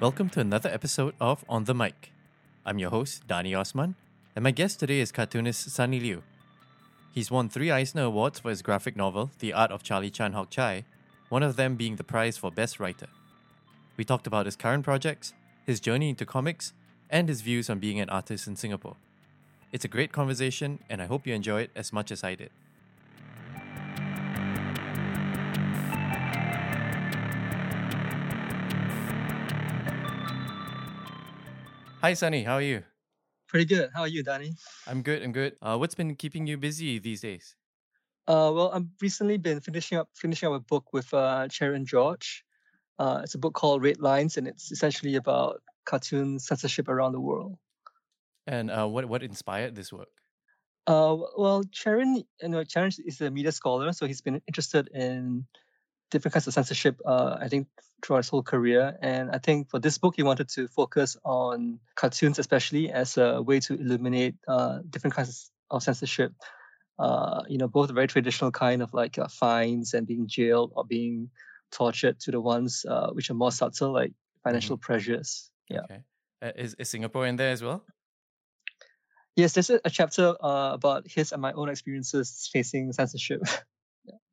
[0.00, 2.12] Welcome to another episode of On the Mic.
[2.64, 3.96] I'm your host, Danny Osman,
[4.36, 6.22] and my guest today is cartoonist Sonny Liew.
[7.12, 10.50] He's won three Eisner Awards for his graphic novel, The Art of Charlie Chan Hock
[10.50, 10.84] Chye,
[11.30, 13.08] one of them being the prize for Best Writer.
[13.96, 15.32] We talked about his current projects,
[15.66, 16.74] his journey into comics,
[17.10, 18.94] and his views on being an artist in Singapore.
[19.72, 22.50] It's a great conversation, and I hope you enjoy it as much as I did.
[32.00, 32.44] Hi, Sonny.
[32.44, 32.84] How are you?
[33.48, 33.90] Pretty good.
[33.94, 34.54] How are you, Danny?
[34.86, 35.22] I'm good.
[35.22, 35.56] I'm good.
[35.60, 37.56] Uh, what's been keeping you busy these days?
[38.26, 42.44] Uh, well, I've recently been finishing up finishing up a book with uh, Cherian George.
[42.98, 47.20] Uh, it's a book called Red Lines, and it's essentially about cartoon censorship around the
[47.20, 47.58] world.
[48.46, 50.08] And uh, what what inspired this work?
[50.86, 55.46] Uh, well, Cherian, you know, Cherian is a media scholar, so he's been interested in
[56.10, 57.00] different kinds of censorship.
[57.04, 57.68] Uh, I think
[58.02, 61.80] throughout his whole career, and I think for this book, he wanted to focus on
[61.94, 66.32] cartoons, especially as a way to illuminate uh, different kinds of censorship.
[66.98, 70.84] Uh, you know, both very traditional kind of like uh, fines and being jailed or
[70.84, 71.30] being
[71.70, 74.82] tortured to the ones uh, which are more subtle, like financial mm-hmm.
[74.82, 75.50] pressures.
[75.68, 75.82] Yeah.
[75.84, 76.00] Okay.
[76.42, 77.84] Uh, is, is Singapore in there as well?
[79.36, 83.42] Yes, there's a, a chapter uh, about his and my own experiences facing censorship.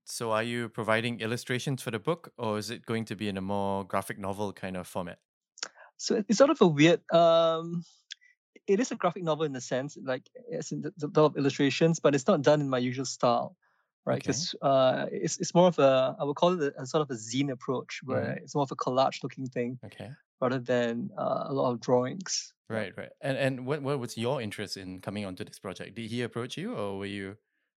[0.06, 3.38] So, are you providing illustrations for the book, or is it going to be in
[3.38, 5.17] a more graphic novel kind of format?
[5.97, 7.02] So it's sort of a weird.
[7.12, 7.84] Um,
[8.67, 11.38] it is a graphic novel in a sense, like it's in the, the lot of
[11.38, 13.56] illustrations, but it's not done in my usual style,
[14.06, 14.17] right?
[14.17, 14.70] Because okay.
[14.70, 17.16] uh, it's it's more of a I would call it a, a sort of a
[17.19, 18.44] zine approach, where mm-hmm.
[18.44, 22.53] it's more of a collage looking thing, okay, rather than uh, a lot of drawings.
[22.69, 23.12] Right, right.
[23.22, 25.95] And and what what was your interest in coming onto this project?
[25.95, 27.38] Did he approach you, or were you?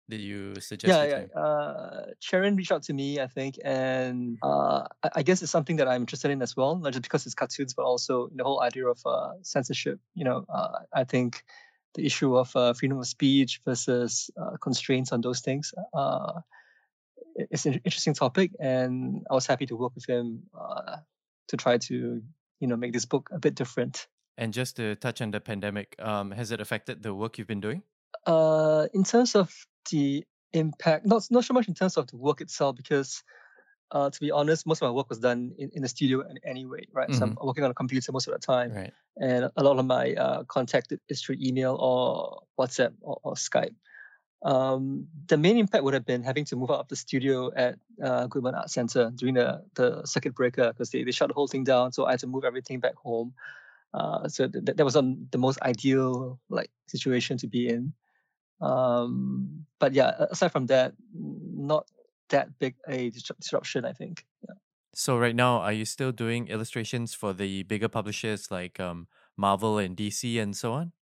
[0.09, 0.89] Did you suggest?
[0.89, 1.41] Yeah, yeah.
[1.41, 5.77] Uh, Cherian reached out to me, I think, and uh, I, I, guess it's something
[5.77, 8.63] that I'm interested in as well, not just because it's cartoons, but also the whole
[8.63, 9.99] idea of uh, censorship.
[10.15, 11.45] You know, uh, I think
[11.95, 15.75] the issue of uh, freedom of speech versus uh, constraints on those things.
[17.35, 20.43] it's an interesting topic, and I was happy to work with him
[21.49, 22.23] to try to,
[22.61, 24.07] you know, make this book a bit different.
[24.39, 27.61] And just to touch on the pandemic, um, has it affected the work you've been
[27.61, 27.83] doing?
[28.27, 32.41] Uh, in terms of the impact, not not so much in terms of the work
[32.41, 33.23] itself, because
[33.93, 36.87] uh, to be honest, most of my work was done in, in the studio anyway,
[36.93, 37.09] right?
[37.09, 37.19] Mm-hmm.
[37.19, 37.47] So I'm mm-hmm.
[37.47, 38.93] working on a computer most of the time, right.
[39.21, 43.75] and a lot of my uh, contact is through email or WhatsApp or, or Skype.
[44.43, 47.79] Um, the main impact would have been having to move out of the studio at
[48.03, 51.49] uh, Goodman Art Center during the, the circuit breaker because they, they shut the whole
[51.49, 51.93] thing down.
[51.93, 53.33] So I had to move everything back home.
[53.95, 57.95] Uh, so th- that was the most ideal like situation to be in.
[58.61, 61.87] Um, but yeah, aside from that, not
[62.31, 64.25] that big a disruption, I think.
[64.43, 64.55] Yeah.
[64.95, 69.79] So right now, are you still doing illustrations for the bigger publishers like um, Marvel
[69.79, 70.93] and DC and so on?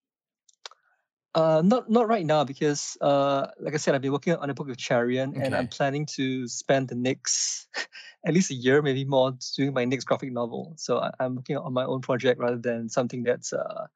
[1.35, 4.55] Uh, not not right now because uh, like I said, I've been working on a
[4.55, 5.45] book with Cherian, okay.
[5.45, 7.67] and I'm planning to spend the next
[8.27, 10.75] at least a year, maybe more, doing my next graphic novel.
[10.77, 13.87] So I, am working on my own project rather than something that's uh,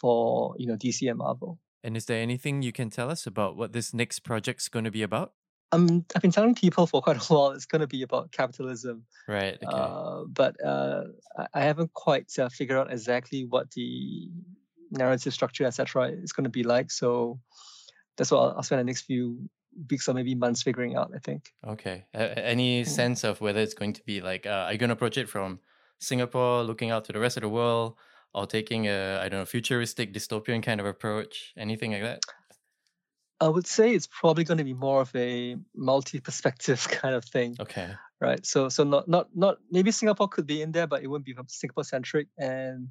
[0.00, 1.58] for you know DC and Marvel.
[1.86, 4.90] And is there anything you can tell us about what this next project's going to
[4.90, 5.34] be about?
[5.70, 9.04] Um, I've been telling people for quite a while it's going to be about capitalism.
[9.28, 9.54] Right.
[9.54, 9.66] Okay.
[9.72, 11.04] Uh, but uh,
[11.54, 14.28] I haven't quite uh, figured out exactly what the
[14.90, 16.90] narrative structure, etc., is going to be like.
[16.90, 17.38] So
[18.16, 19.48] that's what I'll, I'll, spend the next few
[19.88, 21.12] weeks or maybe months figuring out.
[21.14, 21.52] I think.
[21.64, 22.04] Okay.
[22.12, 24.44] any sense of whether it's going to be like?
[24.44, 25.60] Uh, are you going to approach it from
[26.00, 27.94] Singapore, looking out to the rest of the world?
[28.36, 31.54] Or taking a I don't know futuristic dystopian kind of approach?
[31.56, 32.20] Anything like that?
[33.40, 37.56] I would say it's probably going to be more of a multi-perspective kind of thing.
[37.58, 37.90] Okay.
[38.20, 38.44] Right.
[38.46, 41.34] So so not not not maybe Singapore could be in there, but it wouldn't be
[41.48, 42.88] Singapore centric, and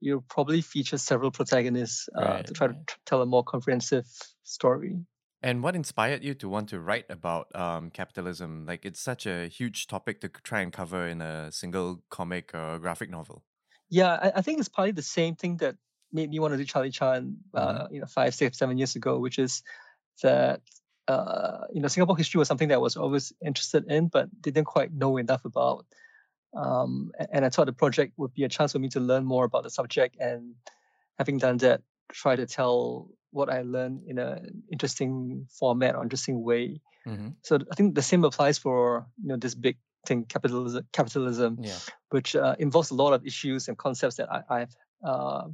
[0.00, 4.06] you'll probably feature several protagonists uh, right, to try to tell a more comprehensive
[4.44, 4.96] story.
[5.42, 8.66] And what inspired you to want to write about um, capitalism?
[8.66, 12.80] Like it's such a huge topic to try and cover in a single comic or
[12.80, 13.44] graphic novel.
[13.90, 15.76] Yeah, I, I think it's probably the same thing that
[16.12, 17.94] made me want to do Charlie Chan, uh, mm-hmm.
[17.94, 19.62] you know, five, six, seven years ago, which is
[20.22, 20.60] that
[21.06, 24.64] uh, you know Singapore history was something that I was always interested in, but didn't
[24.64, 25.86] quite know enough about.
[26.54, 29.44] Um, and I thought the project would be a chance for me to learn more
[29.44, 30.54] about the subject, and
[31.18, 31.82] having done that,
[32.12, 36.80] try to tell what I learned in an interesting format or interesting way.
[37.06, 37.28] Mm-hmm.
[37.42, 39.78] So I think the same applies for you know this big
[40.24, 41.76] capitalism, capitalism, yeah.
[42.10, 45.44] which uh, involves a lot of issues and concepts that I, have uh,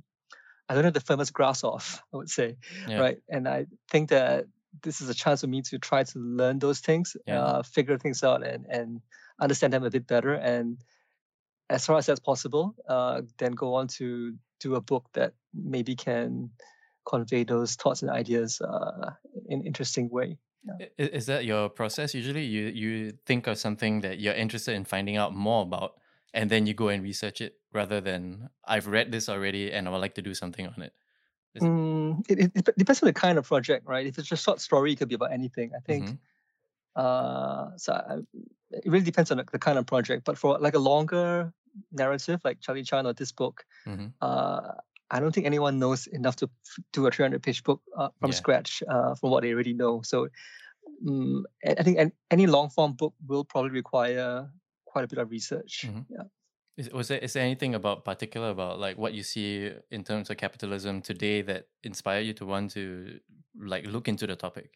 [0.68, 2.02] I don't have the firmest grasp of.
[2.12, 2.56] I would say,
[2.88, 2.98] yeah.
[2.98, 3.18] right?
[3.28, 4.46] And I think that
[4.82, 7.40] this is a chance for me to try to learn those things, yeah.
[7.40, 9.00] uh, figure things out, and and
[9.40, 10.34] understand them a bit better.
[10.34, 10.78] And
[11.70, 15.94] as far as that's possible, uh, then go on to do a book that maybe
[15.94, 16.50] can
[17.06, 19.12] convey those thoughts and ideas uh,
[19.48, 20.38] in an interesting way.
[20.64, 20.86] Yeah.
[20.98, 22.44] Is that your process usually?
[22.44, 25.94] You you think of something that you're interested in finding out more about,
[26.32, 29.90] and then you go and research it rather than I've read this already and I
[29.90, 30.92] would like to do something on it.
[31.60, 34.06] Mm, it, it, depends on the kind of project, right?
[34.06, 35.70] If it's a short story, it could be about anything.
[35.76, 36.06] I think.
[36.06, 36.16] Mm-hmm.
[36.96, 38.16] Uh, so I,
[38.70, 40.24] it really depends on the, the, kind of project.
[40.24, 41.52] But for like a longer
[41.92, 44.06] narrative, like Charlie Chan or this book, mm-hmm.
[44.20, 44.72] uh,
[45.10, 46.50] I don't think anyone knows enough to
[46.92, 48.36] do a 300 page book uh, from yeah.
[48.36, 50.02] scratch uh, from what they already know.
[50.02, 50.28] So
[51.06, 54.48] um, I think any long form book will probably require
[54.86, 55.84] quite a bit of research.
[55.86, 56.00] Mm-hmm.
[56.08, 56.24] Yeah.
[56.76, 60.28] Is, was there is there anything about particular about like what you see in terms
[60.30, 63.20] of capitalism today that inspire you to want to
[63.56, 64.70] like look into the topic?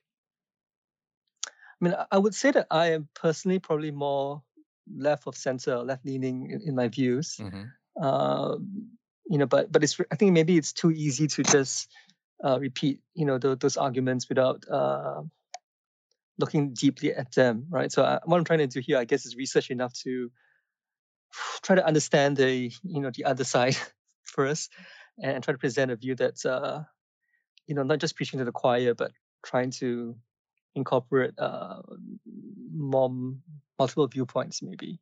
[1.80, 4.42] I mean, I would say that I am personally probably more
[4.96, 7.36] left of center, left leaning in, in, my views.
[7.40, 7.62] Mm-hmm.
[8.00, 8.56] Uh,
[9.28, 11.88] you know, but but it's I think maybe it's too easy to just
[12.42, 15.22] uh, repeat you know those arguments without uh,
[16.38, 17.92] looking deeply at them, right?
[17.92, 20.30] So I, uh, what I'm trying to do here, I guess, is research enough to
[21.62, 23.76] try to understand the you know the other side
[24.24, 24.72] first,
[25.22, 26.82] and try to present a view that's uh,
[27.66, 29.12] you know not just preaching to the choir, but
[29.44, 30.16] trying to
[30.74, 31.82] incorporate uh,
[32.72, 33.10] more
[33.78, 35.00] multiple viewpoints, maybe.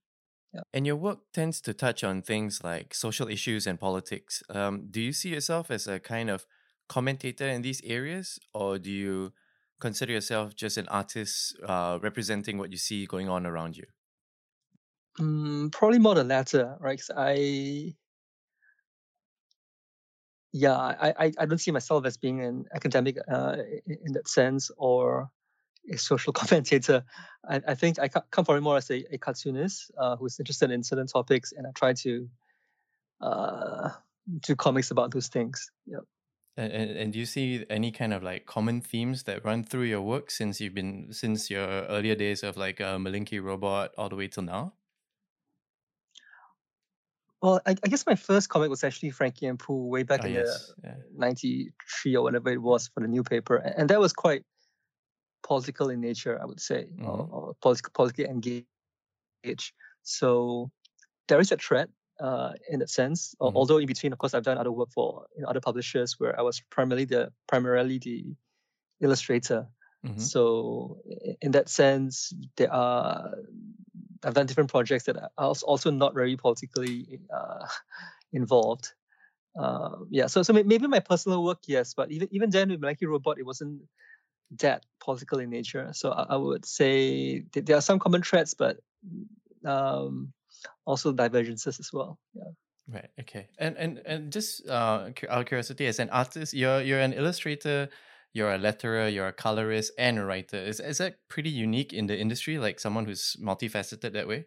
[0.53, 0.63] Yeah.
[0.73, 4.43] And your work tends to touch on things like social issues and politics.
[4.49, 6.47] Um, do you see yourself as a kind of
[6.89, 9.33] commentator in these areas, or do you
[9.81, 13.87] consider yourself just an artist uh, representing what you see going on around you?
[15.19, 17.01] Mm, probably more the latter, right?
[17.17, 17.97] I,
[20.53, 23.57] yeah, I, I, I don't see myself as being an academic uh,
[23.87, 25.31] in that sense or
[25.97, 27.05] social commentator.
[27.49, 30.83] I, I think I come probably more as a, a cartoonist uh, who's interested in
[30.83, 32.29] certain topics, and I try to
[33.21, 33.91] uh,
[34.41, 35.71] do comics about those things.
[35.87, 36.01] Yep.
[36.59, 40.01] And, and do you see any kind of like common themes that run through your
[40.01, 44.17] work since you've been since your earlier days of like a Malinky robot all the
[44.17, 44.73] way till now?
[47.43, 50.27] Well, I, I, guess my first comic was actually Frankie and Poo way back oh,
[50.27, 50.73] in yes.
[50.83, 50.95] the yeah.
[51.17, 53.57] 93 or whatever it was for the new paper.
[53.57, 54.43] And that was quite
[55.47, 57.07] political in nature, I would say, mm-hmm.
[57.07, 59.73] or, or politically, politically engaged.
[60.03, 60.71] So
[61.29, 61.89] there is a threat
[62.21, 63.35] uh, in that sense.
[63.41, 63.57] Mm-hmm.
[63.57, 66.39] Although in between, of course, I've done other work for you know, other publishers where
[66.39, 68.35] I was primarily the primarily the
[69.01, 69.69] illustrator.
[70.05, 70.21] Mm-hmm.
[70.21, 70.99] So
[71.41, 73.31] in that sense, there are
[74.25, 77.67] I've done different projects that are also not very politically uh,
[78.33, 78.93] involved.
[79.59, 83.07] Uh, yeah, so so maybe my personal work, yes, but even even then with Malinky
[83.09, 83.81] Robot, it wasn't
[84.59, 85.91] that political in nature.
[85.93, 88.79] So I, I would say there are some common threads, but
[89.65, 90.33] um,
[90.85, 92.19] also divergences as well.
[92.35, 92.53] Yeah.
[92.89, 93.11] Right.
[93.21, 93.49] Okay.
[93.59, 97.89] And and and just uh, out of curiosity, as an artist, you're you're an illustrator,
[98.33, 100.57] you're a letterer, you're a colorist, and a writer.
[100.57, 102.59] Is is that pretty unique in the industry?
[102.59, 104.47] Like someone who's multifaceted that way.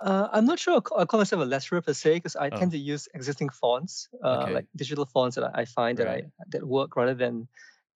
[0.00, 2.56] Uh, I'm not sure I call myself a letterer per se because I oh.
[2.56, 4.54] tend to use existing fonts, uh, okay.
[4.54, 7.48] like digital fonts that I find that I that work rather than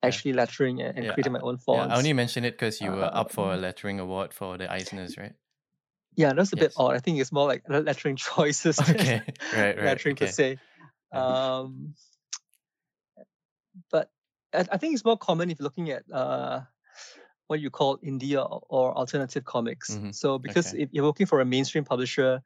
[0.03, 1.13] actually lettering and, and yeah.
[1.13, 1.89] creating my own fonts.
[1.89, 4.59] Yeah, I only mentioned it because you were uh, up for a lettering award for
[4.59, 5.35] the Eisners, right?
[6.17, 6.67] Yeah, that's a yes.
[6.67, 6.95] bit odd.
[6.95, 8.81] I think it's more like lettering choices.
[8.81, 9.23] Okay,
[9.55, 9.85] right, right.
[9.85, 10.27] lettering okay.
[10.27, 10.59] per se.
[11.13, 11.95] Um,
[13.91, 14.11] but
[14.53, 16.63] I, I, think it's more common if you're looking at uh,
[17.53, 19.91] what you call indie or, or alternative comics.
[19.91, 20.13] Mm-hmm.
[20.13, 20.85] So because okay.
[20.85, 22.43] if you're working for a mainstream publisher,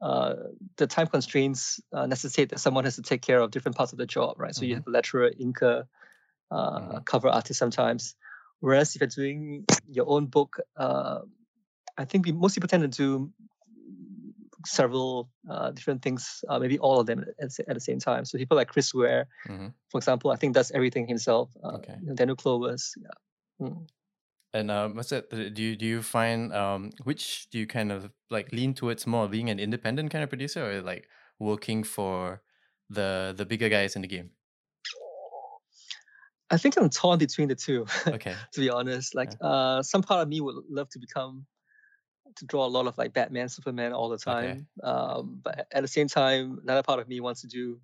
[0.00, 0.34] uh,
[0.76, 3.98] the time constraints uh, necessitate that someone has to take care of different parts of
[3.98, 4.54] the job, right?
[4.54, 4.68] So mm-hmm.
[4.68, 5.84] you have a letterer, inker,
[6.50, 6.98] uh, mm-hmm.
[7.04, 8.14] cover artist sometimes.
[8.60, 11.20] Whereas if you're doing your own book, uh,
[11.98, 13.30] I think we, most people tend to do
[14.64, 18.24] several uh, different things, uh, maybe all of them at, at, the same time.
[18.24, 19.68] So people like Chris Ware, mm-hmm.
[19.90, 21.50] for example, I think does everything himself.
[21.62, 21.96] Uh, okay.
[22.14, 23.66] Daniel Clowes, yeah.
[23.68, 23.86] Mm.
[24.56, 25.28] And um, what's that?
[25.28, 29.28] Do you do you find um, which do you kind of like lean towards more
[29.28, 31.08] being an independent kind of producer or like
[31.38, 32.40] working for
[32.88, 34.30] the the bigger guys in the game?
[36.48, 37.84] I think I'm torn between the two.
[38.06, 38.34] Okay.
[38.52, 39.46] to be honest, like yeah.
[39.46, 41.44] uh, some part of me would love to become
[42.36, 44.68] to draw a lot of like Batman, Superman all the time.
[44.80, 44.90] Okay.
[44.90, 47.78] Um, but at the same time, another part of me wants to do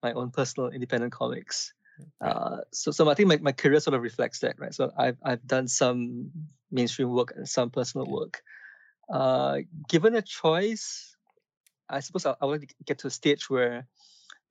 [0.00, 1.72] my own personal independent comics.
[2.20, 4.74] Uh, so, so I think my, my career sort of reflects that, right?
[4.74, 6.30] So I've I've done some
[6.70, 8.42] mainstream work and some personal work.
[9.12, 9.58] Uh,
[9.88, 11.14] given a choice,
[11.88, 13.86] I suppose I, I want to get to a stage where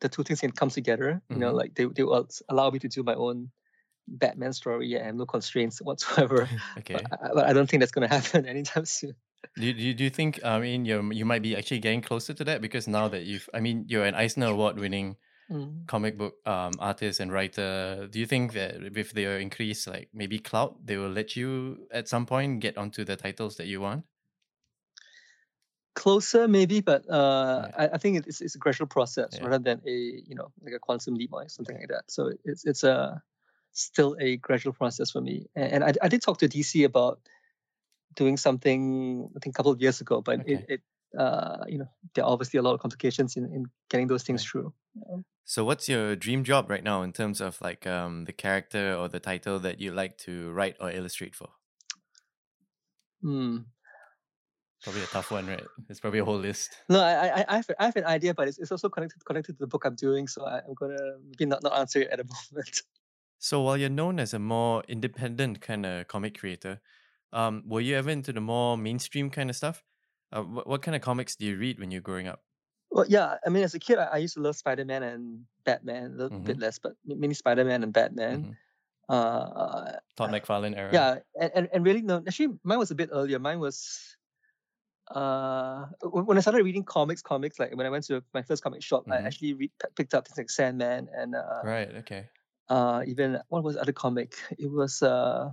[0.02, 1.22] the two things can come together.
[1.24, 1.34] Mm-hmm.
[1.34, 1.58] You know, mm-hmm.
[1.58, 3.50] like they they will allow me to do my own
[4.08, 6.50] Batman story and no constraints whatsoever.
[6.78, 6.96] okay.
[6.96, 9.16] But I, but I, don't think that's going to happen anytime soon.
[9.58, 12.02] Do you, do you, do you think I mean you you might be actually getting
[12.02, 15.18] closer to that because now that you've I mean you're an Eisner Award winning
[15.50, 15.88] Mm.
[15.88, 18.08] comic book um, artist and writer.
[18.10, 22.08] Do you think that with their increase, like maybe clout, they will let you at
[22.08, 24.06] some point get onto the titles that you want?
[25.96, 27.76] Closer, maybe, but uh, Right.
[27.78, 29.44] I, I think it's it's a gradual process Yeah.
[29.44, 29.92] rather than a
[30.26, 32.10] you know like a quantum leap or something like that.
[32.10, 33.22] So it's it's a
[33.74, 35.46] still a gradual process for me.
[35.56, 37.22] And, and I, I did talk to DC about
[38.16, 40.64] doing something I think a couple of years ago, but Okay.
[40.66, 40.82] it, it
[41.17, 44.43] uh, you know there are obviously a lot of complications in, in getting those things
[44.43, 44.74] through.
[45.46, 49.10] So what's your dream job right now in terms of like um the character or
[49.10, 51.50] the title that you like to write or illustrate for?
[53.22, 53.58] Hmm.
[54.84, 55.63] Probably a tough one, right?
[55.88, 56.75] It's probably a whole list.
[56.89, 59.53] No, I, I, I have, I have an idea, but it's, it's also connected connected
[59.53, 62.17] to the book I'm doing, so I, I'm gonna maybe not, not answer it at
[62.17, 62.82] the moment.
[63.39, 66.82] So while you're known as a more independent kind of comic creator,
[67.32, 69.84] um, were you ever into the more mainstream kind of stuff?
[70.34, 72.42] Uh, what, what kind of comics do you read when you're growing up?
[72.90, 75.46] Well, yeah, I mean, as a kid, I, I used to love Spider Man and
[75.63, 78.44] Batman a little bit less, but ma- mainly Spider Man and Batman.
[78.46, 78.58] Mhm.
[79.10, 80.94] Uh, Todd McFarlane era.
[80.94, 83.38] yeah, and, and, and really, no, actually, mine was a bit earlier.
[83.40, 84.16] Mine was
[85.12, 88.82] uh when I started reading comics, comics like when I went to my first comic
[88.82, 89.25] shop, I Mhm.
[89.28, 91.94] actually read, picked up things like Sandman and uh, Right.
[91.96, 92.30] Okay.
[92.70, 94.36] uh even what was the other comic?
[94.58, 95.52] It was uh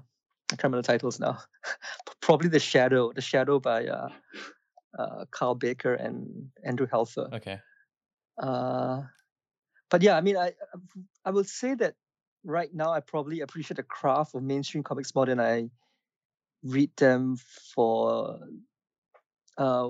[0.53, 1.39] I can't remember the titles now.
[2.21, 4.09] Probably The Shadow, The Shadow by uh,
[4.99, 7.33] uh Kyle Baker and Andrew Helfer.
[7.33, 7.61] Okay.
[8.39, 9.03] Uh,
[9.91, 10.55] but yeah, I mean, I
[11.25, 11.97] I would say that
[12.45, 15.71] right now I probably appreciate the craft of mainstream comics more than I
[16.63, 18.41] read them for
[19.59, 19.89] uh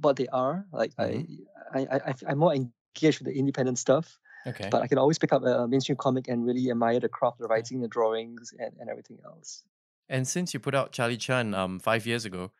[0.00, 0.66] what they are.
[0.72, 1.46] Like Mhm.
[1.74, 4.68] I, I I I'm more engaged with the independent stuff, Okay.
[4.70, 7.48] but I can always pick up a mainstream comic and really admire the craft, the
[7.48, 9.64] writing, the drawings, and, and everything else.
[10.08, 12.52] and since you put out Charlie Chan um five years ago,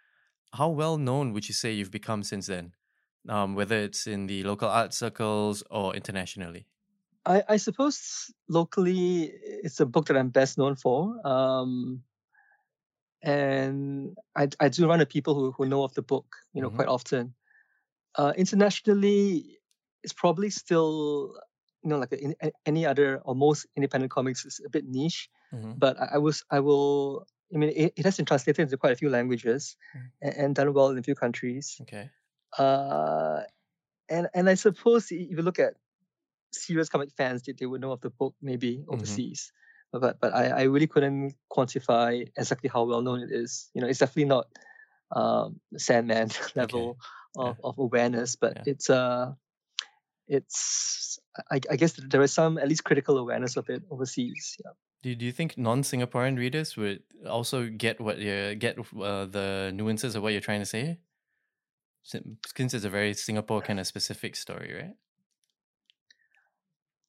[0.54, 2.75] how well known would you say you've become since then?
[3.28, 6.66] Um, whether it's in the local art circles or internationally.
[7.26, 11.21] I, I suppose locally it's a book that I'm best known for.
[11.26, 12.02] Um,
[13.23, 16.71] and I, I do run into people who, who know of the book, you know,
[16.71, 16.76] Mhm.
[16.76, 17.35] quite often.
[18.16, 19.61] Uh, internationally,
[20.02, 21.35] it's probably still,
[21.83, 25.30] you know, like a, any other or most independent comics is a bit niche.
[25.52, 25.78] Mhm.
[25.78, 28.92] But I, I was, I will, I mean, it, it has been translated into quite
[28.92, 30.11] a few languages Mm.
[30.23, 31.76] and, and done well in a few countries.
[31.83, 32.11] Okay.
[32.59, 33.42] Uh,
[34.09, 35.75] and and I suppose if you look at
[36.52, 39.52] serious comic fans, they, they would know of the book maybe overseas.
[39.92, 43.71] But but, but I, I really couldn't quantify exactly how well known it is.
[43.75, 44.47] You know, it's definitely not
[45.14, 46.99] um, Sandman level
[47.37, 48.62] of, of awareness, but Yeah.
[48.66, 49.35] it's uh
[50.28, 51.19] it's
[51.50, 54.57] I, I guess there is some at least critical awareness of it overseas.
[54.64, 54.73] Yeah.
[55.02, 60.14] Do, do you think non-Singaporean readers would also get what you get uh, the nuances
[60.14, 60.99] of what you're trying to say?
[62.02, 64.97] Sin- Since it's a very Singapore kind of specific story, right?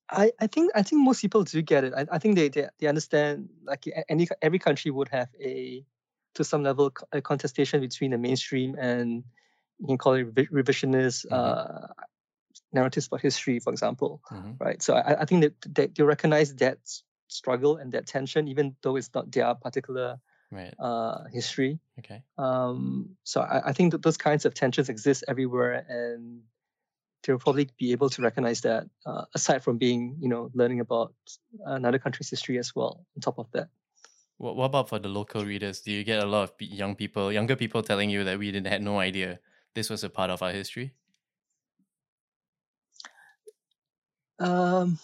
[0.10, 1.93] I, I think I think most people do get it.
[1.95, 5.86] I, I think they, they they understand like any every country would have a
[6.36, 9.24] to some level a contestation between the mainstream and
[9.79, 11.31] you can call it revi- revisionist Mhm.
[11.31, 11.88] uh,
[12.74, 14.81] narratives about history, for example, hmm right?
[14.81, 16.79] So I, I think that they, they recognize that
[17.32, 20.20] struggle and that tension, even though it's not their particular
[20.52, 20.76] Right.
[20.80, 21.80] uh, history.
[22.00, 22.24] Okay.
[22.38, 26.44] Um, so I, I think that those kinds of tensions exist everywhere, and
[27.24, 31.14] they'll probably be able to recognize that uh, aside from being, you know, learning about
[31.66, 33.06] another country's history as well.
[33.16, 33.70] On top of that,
[34.38, 35.82] What, what about for the local readers?
[35.82, 38.68] Do you get a lot of young people, younger people telling you that we didn't
[38.68, 39.40] had no idea
[39.74, 40.94] this was a part of our history?
[44.40, 45.00] um,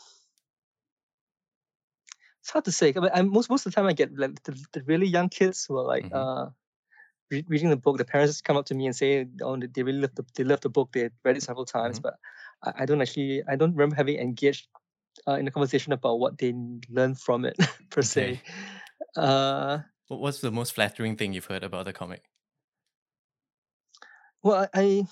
[2.47, 2.93] it's hard to say.
[2.95, 5.27] I mean, I, most most of the time, I get like the, the really young
[5.27, 6.15] kids who are like Mhm.
[6.15, 6.49] uh,
[7.29, 7.97] re- reading the book.
[7.97, 10.61] The parents come up to me and say, "Oh, they really love the they love
[10.61, 10.93] the book.
[10.93, 12.03] They read it several times." Mhm.
[12.03, 12.15] But
[12.63, 14.67] I, I don't actually I don't remember having engaged
[15.27, 16.53] uh, in a conversation about what they
[16.87, 17.57] learned from it
[17.91, 18.39] per se.
[19.17, 22.23] Uh, What- What's the most flattering thing you've heard about the comic?
[24.43, 25.03] well, I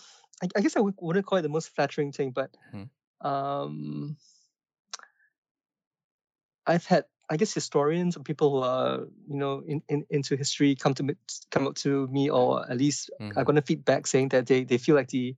[0.41, 2.89] I, I guess I would- wouldn't call it the most flattering thing, but Mhm.
[3.27, 4.15] um,
[6.67, 10.75] I've had I guess historians or people who are you know in, in into history
[10.75, 11.15] come to me,
[11.51, 13.33] come up to me or at least Mhm.
[13.37, 15.35] I've gotten feedback saying that they, they feel like the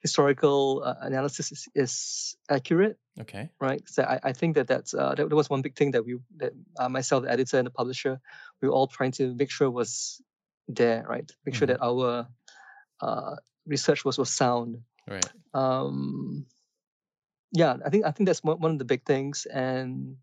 [0.00, 3.50] historical uh, analysis is, is accurate Okay.
[3.60, 6.04] right so I, I think that that's uh, that, that was one big thing that
[6.04, 8.20] we that uh, myself the editor and the publisher
[8.60, 10.20] we were all trying to make sure was
[10.68, 11.72] there right make sure Mhm.
[11.72, 12.28] that our
[13.00, 15.30] uh, research was was sound Right.
[15.54, 16.46] um
[17.52, 20.16] yeah i think i think that's one, one of the big things and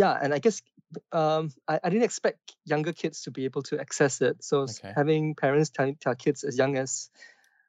[0.00, 0.62] yeah and i guess
[1.12, 4.42] um, I, I didn't expect younger kids to be able to access it.
[4.42, 4.94] So Okay.
[4.96, 7.10] having parents telling tell kids as young as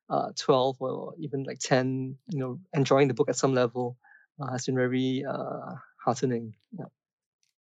[0.09, 3.97] uh, 12 or even like 10, you know, enjoying the book at some level
[4.41, 6.55] uh, has been very uh, heartening.
[6.71, 6.85] Yeah.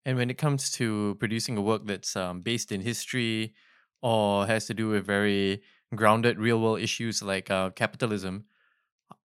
[0.05, 3.55] And when it comes to producing a work that's um, based in history
[4.03, 5.63] or has to do with very
[5.95, 8.45] grounded real world issues like uh, capitalism,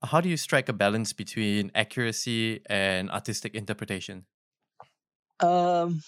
[0.05, 4.27] how do you strike a balance between accuracy and artistic interpretation?
[5.41, 6.03] Um,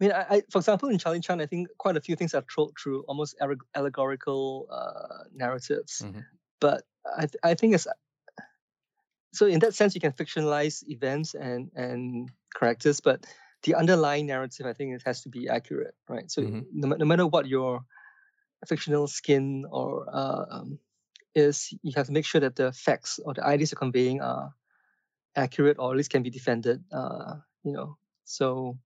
[0.00, 2.34] I mean, I, I, for example, in Charlie Chan, I think quite a few things
[2.34, 3.36] are told through almost
[3.74, 6.02] allegorical uh, narratives.
[6.02, 6.24] Mhm.
[6.60, 6.84] But
[7.16, 7.86] I, th- I think it's
[9.32, 13.24] so in that sense, you can fictionalize events and and characters, but
[13.62, 16.30] the underlying narrative, I think, it has to be accurate, right?
[16.30, 16.66] So Mhm.
[16.72, 17.84] no, no matter what your
[18.66, 20.78] fictional skin or uh, um,
[21.34, 24.54] is, you have to make sure that the facts or the ideas you're conveying are
[25.36, 26.84] accurate or at least can be defended.
[26.92, 28.78] Uh, you know, so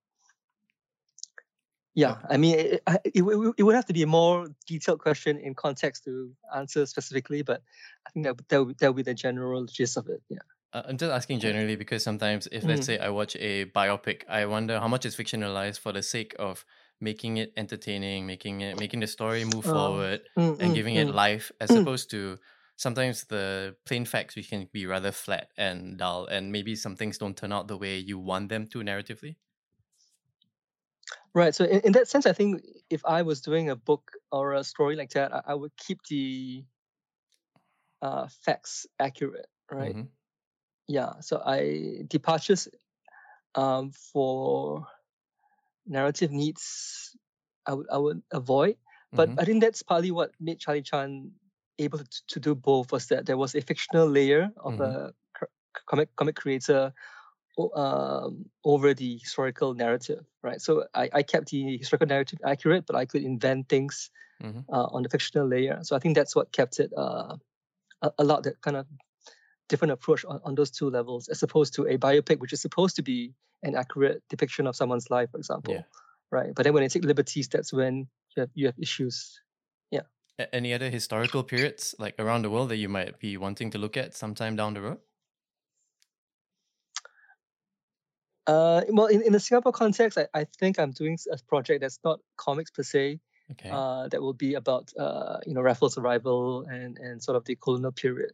[1.95, 5.55] yeah, I mean, it, it, it, would- have to be a more detailed question in
[5.55, 7.63] context to answer specifically, but
[8.07, 10.23] I think that would- that would, that would be the general gist of it.
[10.29, 10.39] Yeah.
[10.73, 12.87] Uh, I'm just asking generally because sometimes, if let's Mm.
[12.87, 16.65] say I watch a biopic, I wonder how much is fictionalized for the sake of
[17.01, 20.97] making it entertaining, making it making the story move Oh, forward, Mm, and mm, giving
[20.97, 21.15] it mm.
[21.15, 21.77] life, as Mm.
[21.77, 22.39] opposed to
[22.77, 27.19] sometimes the plain facts which can be rather flat and dull, and maybe some things
[27.19, 29.37] don't turn out the way you want them to narratively.
[31.35, 31.55] Right.
[31.55, 34.65] So in, in that sense, I think if I was doing a book or a
[34.65, 36.65] story like that, I, I would keep the
[38.03, 39.47] uh, facts accurate.
[39.71, 39.97] Right.
[39.97, 40.11] Mhm.
[40.89, 41.21] Yeah.
[41.21, 42.69] So I departures
[43.55, 44.87] um, for
[45.87, 47.17] narrative needs,
[47.67, 48.79] I would I would avoid.
[49.15, 49.39] But Mhm.
[49.39, 51.33] I think that's partly what made Charlie Chan
[51.79, 54.81] able to, to do both was that there was a fictional layer of Mhm.
[54.81, 55.15] a
[55.87, 56.93] comic comic creator
[57.75, 60.61] um, over the historical narrative, right?
[60.61, 64.11] So I, I kept the historical narrative accurate, but I could invent things
[64.41, 64.67] Mhm.
[64.73, 65.81] uh, on the fictional layer.
[65.83, 67.37] So I think that's what kept it uh,
[68.03, 68.87] a- allowed that kind of
[69.69, 72.97] different approach on, on those two levels, as opposed to a biopic, which is supposed
[72.97, 75.83] to be an accurate depiction of someone's life, for example, Yeah.
[76.31, 76.55] right?
[76.55, 79.41] But then when they take liberties, that's when you have you have issues.
[80.39, 83.79] A- Any other historical periods like around the world that you might be wanting to
[83.79, 85.01] look at sometime down the road?
[88.47, 91.99] Uh, well, in, in the Singapore context, I, I think I'm doing a project that's
[92.05, 93.21] not comics per se.
[93.53, 93.71] Okay.
[93.71, 97.57] Uh, that will be about uh, you know Raffles' arrival and and sort of the
[97.57, 98.33] colonial period.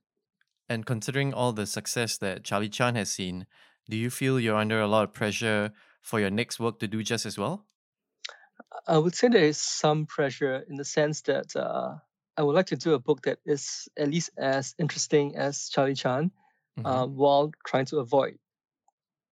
[0.68, 3.46] And considering all the success that Charlie Chan has seen,
[3.88, 7.02] do you feel you're under a lot of pressure for your next work to do
[7.02, 7.66] just as well?
[8.86, 11.96] I would say there is some pressure in the sense that uh,
[12.36, 15.94] I would like to do a book that is at least as interesting as Charlie
[15.94, 16.30] Chan,
[16.78, 16.86] Mhm.
[16.86, 18.38] um, while trying to avoid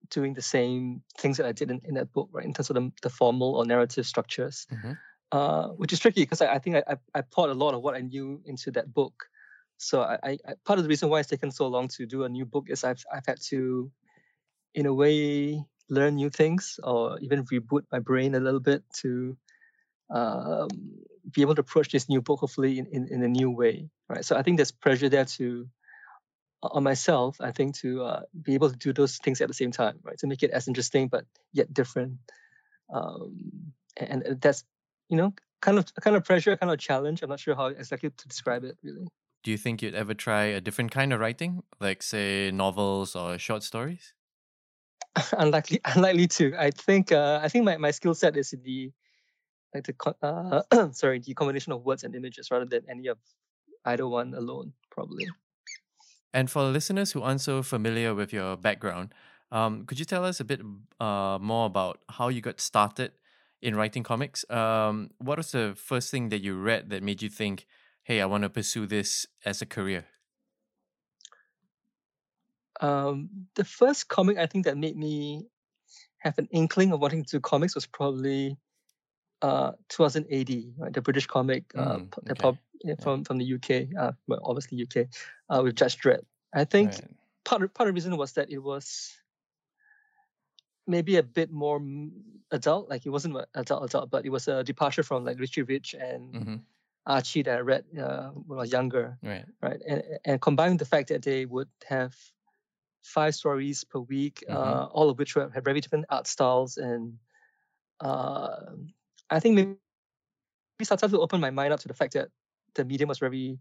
[0.09, 2.45] doing the same things that I did in, in that book, right?
[2.45, 4.99] In terms of the, the formal or narrative structures, Mhm.
[5.33, 7.83] uh, which is tricky because I, I think I, I, I poured a lot of
[7.83, 9.27] what I knew into that book.
[9.79, 12.29] So I, I part of the reason why it's taken so long to do a
[12.29, 13.90] new book is I've I've had to,
[14.75, 19.37] in a way, learn new things or even reboot my brain a little bit to
[20.11, 20.68] um,
[21.31, 24.24] be able to approach this new book hopefully in, in, in a new way right?
[24.24, 25.68] So i think there's pressure there to
[26.62, 29.70] on myself i think to uh, be able to do those things at the same
[29.70, 30.18] time right?
[30.18, 32.18] To make it as interesting but yet different
[32.92, 34.64] um, and, and that's
[35.09, 37.22] you know kind of kind of pressure kind of challenge.
[37.22, 39.07] I'm not sure how exactly to describe it really.
[39.42, 43.38] Do you think you'd ever try a different kind of writing, like say novels or
[43.38, 44.12] short stories?
[45.38, 48.90] unlikely unlikely to i think uh, i think my, my skill set is the
[49.75, 53.18] like the uh, sorry the combination of words and images rather than any of
[53.87, 55.27] either one alone probably
[56.33, 59.14] And for listeners who aren't so familiar with your background,
[59.51, 60.61] um, could you tell us a bit
[61.01, 63.12] uh, more about how you got started
[63.61, 64.49] in writing comics?
[64.49, 67.66] Um, what was the first thing that you read that made you think,
[68.05, 70.07] hey, I want to pursue this as a career?
[72.81, 75.47] Um, the first comic I think that made me
[76.19, 78.57] have an inkling of wanting to do comics was probably
[79.43, 80.93] uh, 2000 AD, right?
[80.93, 82.35] The British comic uh, Mm, okay.
[82.35, 85.09] pop- yeah, from from the UK, uh, well, obviously UK,
[85.51, 86.25] uh, with Judge Dredd.
[86.55, 87.05] I think Right.
[87.45, 89.12] part of, part of the reason was that it was
[90.87, 91.81] maybe a bit more
[92.51, 95.95] adult, like it wasn't adult adult, but it was a departure from like Richie Rich
[95.95, 96.57] and hmm
[97.07, 99.45] Archie that I read uh, when I was younger Right.
[99.62, 99.81] right?
[99.87, 102.14] And and combine the fact that they would have
[103.03, 104.57] five stories per week, Mhm.
[104.57, 107.19] uh, all of which were, had very different art styles, and
[108.01, 108.77] uh,
[109.31, 109.79] I think maybe
[110.83, 112.31] started to open my mind up to the fact that
[112.75, 113.59] the medium was very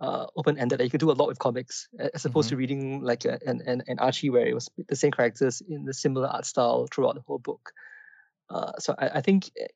[0.00, 0.80] uh, open ended.
[0.80, 2.48] You could do a lot with comics as opposed Mm-hmm.
[2.48, 5.84] to reading like a, an, an an Archie where it was the same characters in
[5.84, 7.72] the similar art style throughout the whole book.
[8.50, 9.68] Uh, so I, I think eh,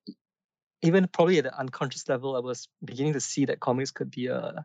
[0.82, 4.26] even probably at an unconscious level, I was beginning to see that comics could be
[4.26, 4.64] a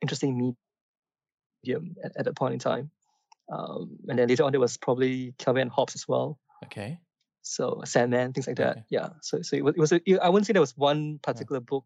[0.00, 0.54] interesting
[1.64, 2.90] medium at, at that point in time.
[3.50, 6.38] Um, and then later on, there was probably Calvin and Hobbes as well.
[6.64, 7.00] Okay.
[7.42, 8.70] So Sandman, things like that.
[8.70, 8.82] Okay.
[8.90, 9.08] Yeah.
[9.22, 11.84] So so it was, it was a, I wouldn't say there was one particular book.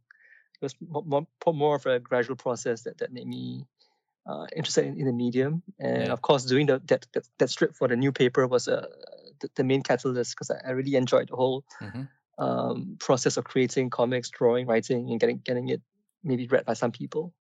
[0.60, 3.64] It was more, more, of a gradual process that, that made me
[4.26, 5.62] uh, interested in, in the medium.
[5.78, 6.12] And Yeah.
[6.12, 8.86] of course, doing the, that, that that strip for the new paper was uh,
[9.40, 12.02] the, the main catalyst because I, I really enjoyed the whole hmm
[12.36, 15.80] um, process of creating comics, drawing, writing, and getting getting it
[16.24, 17.32] maybe read by some people.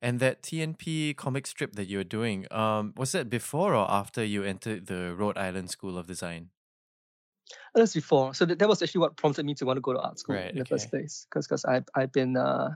[0.00, 4.24] And that TNP comic strip that you were doing, um, was that before or after
[4.24, 6.50] you entered the Rhode Island School of Design?
[7.74, 9.92] That was before, so that, that was actually what prompted me to want to go
[9.92, 11.26] to art school Right, in the first place.
[11.30, 12.70] Because because I've I've been uh,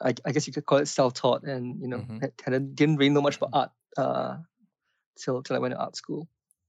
[0.00, 2.20] I, I guess you could call it self-taught, and you know Mhm.
[2.44, 4.38] had, didn't really know much about art uh,
[5.18, 6.28] till till I went to art school.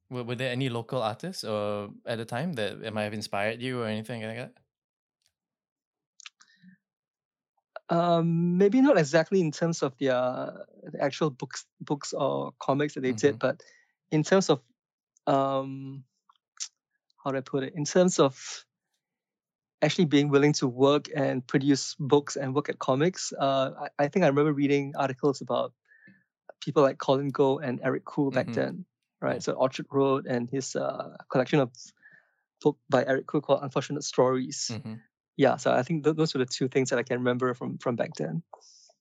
[0.09, 3.81] Were, were there any local artists or at the time that might have inspired you
[3.81, 4.53] or anything like that?
[7.89, 10.51] Um, maybe not exactly in terms of the, uh,
[10.91, 13.39] the actual books, books or comics that they did, Mhm.
[13.39, 13.63] but
[14.11, 14.61] in terms of
[15.27, 16.03] um,
[17.23, 17.73] how do I put it?
[17.75, 18.65] In terms of
[19.81, 24.07] actually being willing to work and produce books and work at comics, uh, I, I
[24.07, 25.73] think I remember reading articles about
[26.61, 28.53] people like Colin Goh and Eric Khoo back Mhm.
[28.55, 28.85] then,
[29.21, 29.41] right?
[29.41, 31.71] So Orchard Road and his uh, collection of
[32.61, 34.67] book by Eric Khoo called Unfortunate Stories.
[34.67, 34.95] hmm
[35.39, 37.77] Yeah, so I think th- those were the two things that I can remember from
[37.77, 38.43] from back then.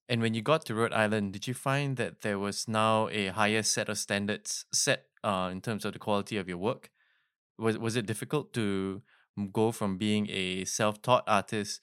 [0.08, 3.28] And when you got to Rhode Island, did you find that there was now a
[3.28, 6.90] higher set of standards set uh, in terms of the quality of your work?
[7.58, 9.02] Was was it difficult to
[9.52, 11.80] go from being a self-taught artist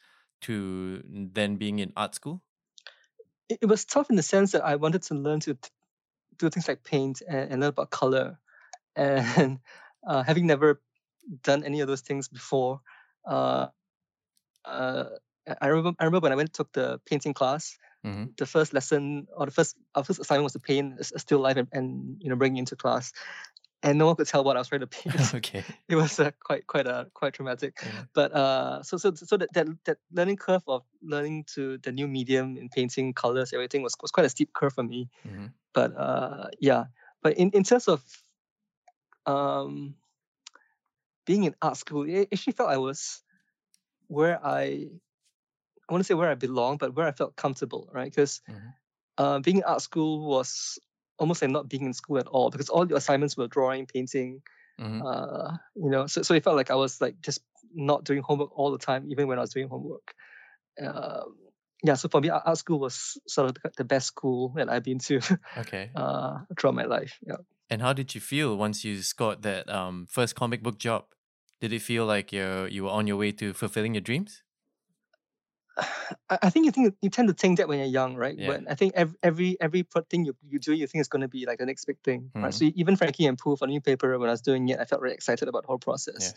[0.48, 1.04] to
[1.36, 2.41] then being in art school?
[3.50, 5.70] it, it was tough in the sense that I wanted to learn to t-
[6.38, 8.39] do things like paint and, and learn about color.
[8.98, 9.60] And
[10.08, 10.82] uh, having never
[11.44, 12.80] done any of those things before,
[13.28, 13.68] uh,
[14.65, 15.06] uh,
[15.62, 17.78] I- remember, I remember when I went took the painting class.
[18.04, 21.19] hmm The first lesson or the first our first assignment was to paint a, a
[21.19, 23.13] still life and, and you know bring it into class,
[23.82, 25.34] and no one could tell what I was trying to paint.
[25.39, 25.63] okay.
[25.88, 27.78] it was uh, quite quite uh, quite traumatic.
[27.82, 28.04] Yeah.
[28.13, 32.08] But uh, so so so that, that that learning curve of learning to the new
[32.08, 35.10] medium in painting, colors, everything was was quite a steep curve for me.
[35.23, 36.86] hmm But uh, yeah,
[37.21, 38.01] but in, in terms of
[39.25, 39.95] um,
[41.25, 43.23] being in art school, it actually felt I was
[44.08, 44.89] where I
[45.89, 48.12] I want to say where I belong, but where I felt comfortable, right?
[48.12, 48.76] Because Mhm.
[49.18, 50.80] uh, being in art school was
[51.20, 54.41] almost like not being in school at all because all your assignments were drawing, painting,
[54.80, 57.41] hmm uh, you know, so, so it felt like I was like just
[57.74, 60.13] not doing homework all the time, even when I was doing homework.
[60.82, 61.38] Um,
[61.84, 64.84] yeah, so for me, art school was sort of the- the best school that I've
[64.84, 65.22] been to
[65.58, 65.91] Okay.
[65.96, 67.20] uh, throughout my life.
[67.28, 67.38] Yeah.
[67.70, 71.06] And how did you feel once you scored that um, first comic book job?
[71.62, 74.44] Did it feel like you you were on your way to fulfilling your dreams?
[76.30, 78.38] I, think you think you tend to think that when you're young, right?
[78.38, 78.50] Yeah.
[78.50, 81.28] When I think every every every thing you, you do, you think it's going to
[81.28, 82.52] be like the next big thing, right?
[82.52, 82.54] Mhm.
[82.54, 84.86] So even Frankie and Poo for the new paper, when I was doing it, I
[84.86, 86.34] felt really excited about the whole process.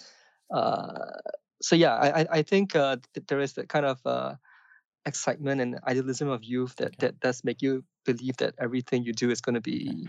[0.50, 1.18] Uh,
[1.61, 4.37] so yeah, I I, think uh, th- there is that kind of uh,
[5.04, 7.07] excitement and idealism of youth that Okay.
[7.07, 10.09] that does make you believe that everything you do is going to be,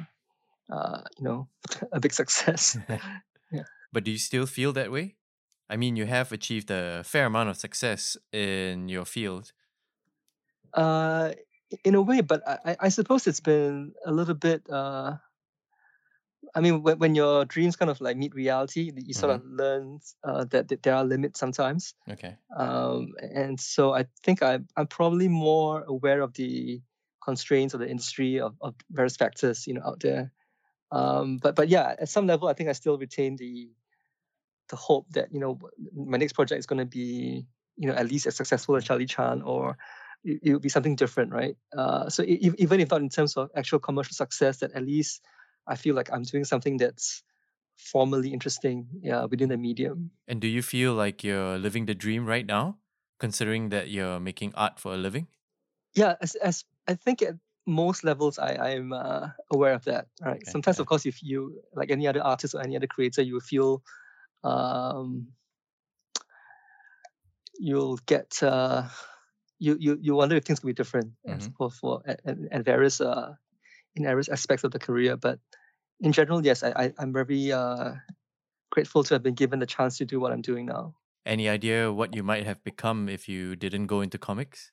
[0.71, 1.47] uh, you know,
[1.91, 2.77] a big success.
[3.51, 3.63] Yeah.
[3.91, 5.15] But do you still feel that way?
[5.69, 9.51] I mean, you have achieved a fair amount of success in your field.
[10.73, 11.33] Uh,
[11.83, 14.67] in a way, but I, I- suppose it's been a little bit.
[14.69, 15.17] Uh,
[16.55, 19.99] I mean, when, when your dreams kind of like meet reality, you sort of learn
[20.23, 21.93] uh, that, that there are limits sometimes.
[22.09, 22.37] Okay.
[22.55, 26.81] Um, and so I think I, I'm probably more aware of the
[27.23, 30.31] constraints of the industry of, of various factors, you know, out there.
[30.91, 33.69] Um, but but yeah, at some level, I think I still retain the
[34.69, 35.59] the hope that you know
[35.93, 39.05] my next project is going to be you know at least as successful as Charlie
[39.05, 39.77] Chan or
[40.23, 41.55] it, it would be something different, right?
[41.75, 45.21] Uh, so e- even if not in terms of actual commercial success, that at least
[45.67, 47.23] I feel like I'm doing something that's
[47.77, 50.11] formally interesting yeah, within the medium.
[50.27, 52.77] And do you feel like you're living the dream right now,
[53.19, 55.27] considering that you're making art for a living?
[55.95, 60.07] Yeah, as, as I think at most levels, I I'm uh, aware of that.
[60.21, 60.41] Right.
[60.41, 60.81] Okay, Sometimes, yeah.
[60.81, 63.81] of course, if you like any other artist or any other creator, you feel
[64.43, 65.27] um,
[67.57, 68.87] you'll get uh,
[69.59, 71.53] you you you wonder if things could be different Mhm.
[71.57, 73.35] for for at various uh,
[73.95, 75.17] in various aspects of the career.
[75.17, 75.39] But
[75.99, 77.95] in general, yes, I, I I'm very uh,
[78.71, 80.95] grateful to have been given the chance to do what I'm doing now.
[81.25, 84.71] Any idea what you might have become if you didn't go into comics?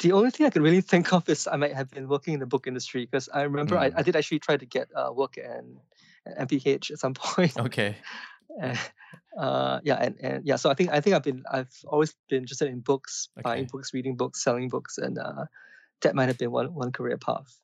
[0.00, 2.40] the only thing I could really think of is I might have been working in
[2.40, 3.98] the book industry because I remember I, Mm.
[3.98, 5.78] I did actually try to get uh, work in
[6.26, 7.56] at MPH at some point.
[7.58, 7.96] Okay.
[8.60, 8.78] And,
[9.38, 12.42] uh, yeah, and, and yeah, so I think I think I've been I've always been
[12.42, 15.46] interested in books, buying books, reading books, selling books, and uh,
[16.02, 17.60] that might have been one one career path.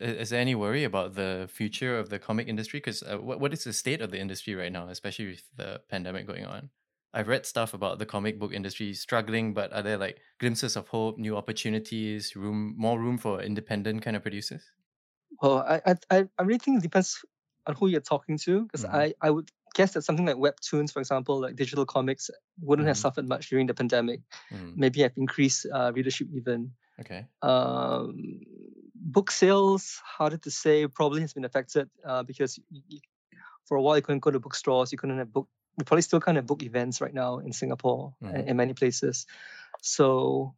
[0.00, 2.78] I- Is there any worry about the future of the comic industry?
[2.80, 5.82] Because uh, what, what is the state of the industry right now, especially with the
[5.88, 6.70] pandemic going on?
[7.12, 10.88] I've read stuff about the comic book industry struggling, but are there like glimpses of
[10.88, 14.72] hope, new opportunities, room, more room for independent kind of producers?
[15.42, 17.24] Well, I I I really think it depends
[17.66, 18.90] on who you're talking to because Mhm.
[18.92, 22.30] I I would guess that something like webtoons, for example, like digital comics,
[22.60, 23.00] wouldn't have Mhm.
[23.00, 24.20] suffered much during the pandemic.
[24.52, 26.72] Mm, Maybe have increased uh, readership even.
[27.00, 27.26] okay.
[27.42, 28.40] Um,
[28.94, 32.58] book sales, harder to say, probably has been affected uh, because
[33.64, 35.48] for a while you couldn't go to bookstores, you couldn't have book.
[35.78, 38.34] We probably still can't have book events right now in Singapore Mhm.
[38.34, 39.26] and in many places.
[39.82, 40.54] So,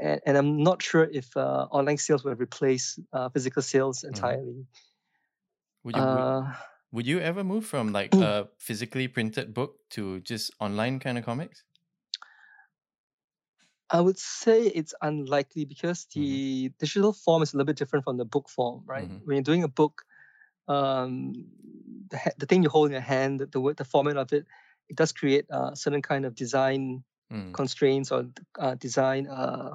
[0.00, 4.66] and, and I'm not sure if uh, online sales will replace uh, physical sales entirely.
[5.84, 6.52] Would you, Uh,
[6.96, 11.24] would you ever move from like a physically printed book to just online kind of
[11.24, 11.64] comics?
[13.90, 16.36] I would say it's unlikely because Mm-hmm.
[16.36, 19.08] the digital form is a little bit different from the book form, right?
[19.08, 19.24] Mhm.
[19.24, 20.02] When you're doing a book,
[20.68, 21.32] um,
[22.10, 24.46] the, the thing you hold in your hand, the, the the format of it,
[24.88, 28.26] it does create a certain kind of design Mm, constraints or
[28.58, 29.74] uh, design uh,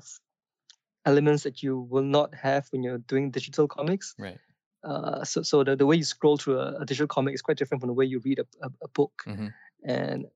[1.06, 4.16] elements that you will not have when you're doing digital comics.
[4.18, 4.40] right.
[4.84, 7.58] Uh, so, so the, the way you scroll through a, a digital comic is quite
[7.58, 9.24] different from the way you read a, a, a book.
[9.26, 9.48] hmm
[9.86, 10.28] And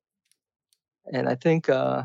[1.14, 2.04] and I think uh,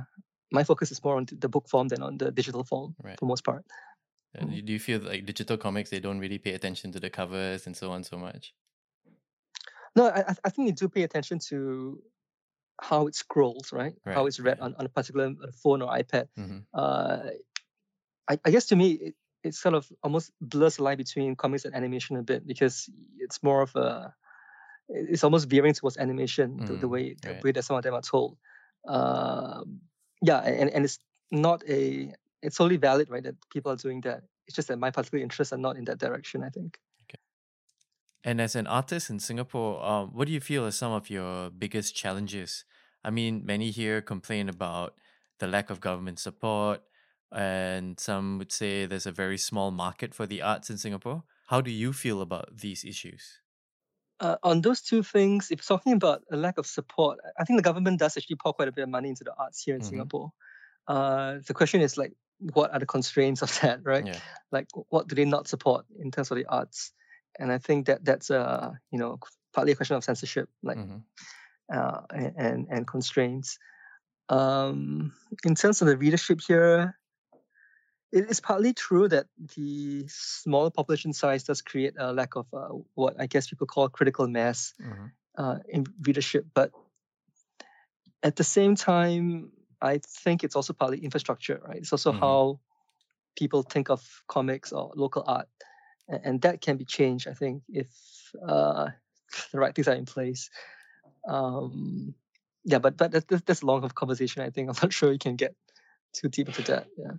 [0.53, 3.19] my focus is more on the book form than on the digital form Right.
[3.19, 3.65] for most part.
[4.39, 4.65] Uh, Mhm.
[4.67, 7.77] Do you feel like digital comics, they don't really pay attention to the covers and
[7.77, 8.55] so on so much?
[9.97, 12.03] No, I, I- think they do pay attention to
[12.81, 13.95] how it scrolls, right?
[14.07, 14.65] How it's read right.
[14.67, 16.29] on, on a particular uh, phone or iPad.
[16.37, 17.31] hmm Uh,
[18.29, 21.65] I, I guess to me, it, it sort of almost blurs the line between comics
[21.65, 24.15] and animation a bit because it's more of a,
[24.89, 27.43] it's almost veering towards animation the, the Mm, way the right.
[27.43, 28.37] way that some of them are told.
[28.89, 29.81] Um,
[30.23, 30.99] yeah, and, and it's
[31.31, 33.23] not a, it's totally valid, right?
[33.23, 34.25] That people are doing that.
[34.47, 36.43] It's just that my particular interests are not in that direction.
[36.43, 36.79] I think.
[37.05, 37.21] Okay.
[38.23, 41.51] And as an artist in Singapore, um, what do you feel are some of your
[41.51, 42.65] biggest challenges?
[43.03, 44.95] I mean, many here complain about
[45.39, 46.83] the lack of government support,
[47.33, 51.25] and some would say there's a very small market for the arts in Singapore.
[51.47, 53.41] How do you feel about these issues?
[54.21, 57.63] Uh, on those two things, if talking about a lack of support, I- think the
[57.63, 59.83] government does actually pour quite a bit of money into the arts here in Mhm.
[59.83, 60.33] Singapore.
[60.89, 64.07] Uh, the question is like, what are the constraints of that, right?
[64.07, 64.21] Yeah.
[64.53, 66.93] Like, what do they not support in terms of the arts?
[67.39, 69.19] And I think that that's uh, you know
[69.55, 71.05] partly a question of censorship, like hmm
[71.73, 73.59] uh, and, and and constraints.
[74.31, 75.15] Um,
[75.45, 76.99] in terms of the readership here,
[78.13, 82.69] it is partly true that the smaller population size does create a lack of uh,
[82.95, 85.07] what I guess people call critical mass hmm
[85.39, 86.45] uh, in readership.
[86.55, 86.73] But
[88.23, 91.79] at the same time, I think it's also partly infrastructure, right?
[91.79, 92.21] It's also Mhm.
[92.21, 92.61] how
[93.37, 95.49] people think of comics or local art,
[96.09, 97.29] and, and that can be changed.
[97.29, 97.89] I think if
[98.47, 98.91] uh,
[99.53, 100.51] the right things are in place.
[101.29, 102.15] Um,
[102.65, 104.43] yeah, but but that, that, that's a long conversation.
[104.43, 105.55] I think I'm not sure you can get
[106.13, 106.89] too deep into that.
[106.99, 107.13] Yeah.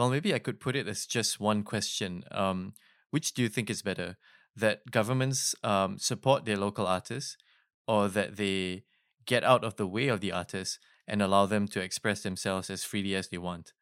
[0.00, 2.24] Well, maybe I could put it as just one question.
[2.30, 2.72] Um,
[3.10, 4.16] which do you think is better?
[4.56, 7.36] That governments um, support their local artists
[7.86, 8.84] or that they
[9.26, 12.82] get out of the way of the artists and allow them to express themselves as
[12.82, 13.74] freely as they want?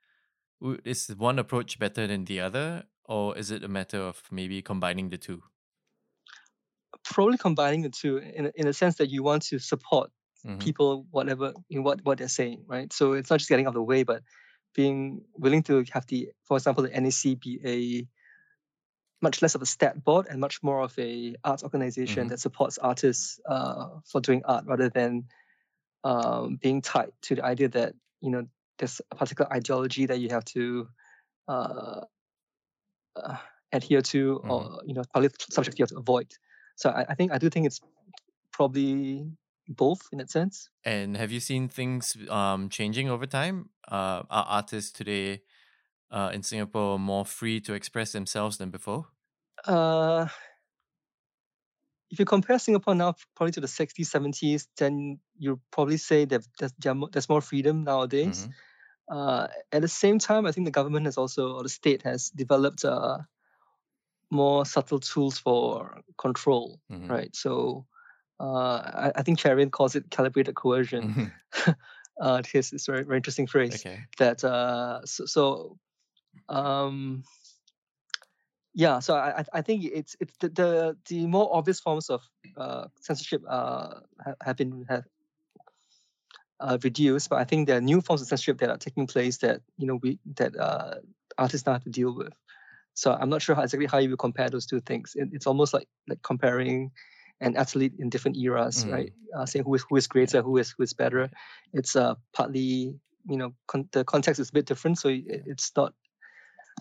[0.85, 5.11] Is one approach better than the other, or is it a matter of maybe combining
[5.11, 5.45] the two?
[7.05, 10.11] Probably combining the two in a- in a sense that you want to support
[10.45, 10.69] Mhm.
[10.69, 13.75] people whatever in what what they're saying right so it's not just getting out of
[13.75, 14.23] the way but
[14.75, 18.07] being willing to have the for example the NAC be a
[19.21, 22.31] much less of a stat board and much more of a arts organization Mhm.
[22.31, 25.25] that supports artists uh, for doing art rather than
[26.05, 28.47] um, being tied to the idea that you know
[28.79, 30.89] there's a particular ideology that you have to
[31.49, 32.03] uh,
[33.17, 33.37] uh,
[33.73, 34.51] adhere to Mhm.
[34.51, 36.33] or you know probably subject you have to avoid
[36.77, 37.81] so I, I think I do think it's
[38.53, 39.33] probably
[39.69, 43.71] both in that sense And have you seen things um, changing over time?
[43.87, 45.43] Uh, are artists today
[46.11, 49.09] uh, in Singapore more free to express themselves than before?
[49.65, 50.29] Uh,
[52.11, 56.43] if you compare Singapore now probably to the 60s, 70s, then you probably say that
[56.59, 58.49] there's, there are mo- there's more freedom nowadays.
[58.49, 58.55] Mhm.
[59.11, 62.31] Uh, at the same time, I think the government has also, or the state has
[62.31, 63.19] developed uh,
[64.31, 67.09] more subtle tools for control, Mhm.
[67.09, 67.35] right?
[67.35, 67.87] So
[68.47, 71.33] I, I think Cherian calls it calibrated coercion.
[71.55, 71.77] Mhm.
[72.21, 74.05] uh, this is a very, very interesting phrase okay.
[74.19, 75.79] that uh, so, so
[76.49, 77.25] um,
[78.75, 82.23] yeah, so I I think it's it's the the, the more obvious forms of
[82.57, 85.05] uh, censorship uh, have, have been have
[86.61, 89.39] uh, reduced, but I think there are new forms of censorship that are taking place
[89.39, 90.95] that you know we that uh,
[91.37, 92.35] artists now have to deal with.
[92.95, 95.13] So I'm not sure how exactly how you would compare those two things.
[95.15, 96.93] It, it's almost like like comparing
[97.41, 98.93] an athlete in different eras, mm.
[98.93, 99.13] right?
[99.37, 101.31] Uh, saying who is who is greater, who is who is better.
[101.73, 102.95] It's uh, partly
[103.29, 105.95] you know con- the context is a bit different, so it, it's not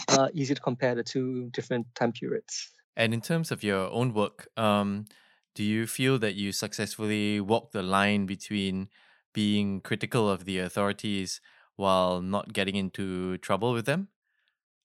[0.09, 2.69] uh, easy to compare the two different time periods.
[2.95, 5.05] And in terms of your own work, um,
[5.53, 8.89] do you feel that you successfully walk the line between
[9.33, 11.41] being critical of the authorities
[11.75, 14.07] while not getting into trouble with them?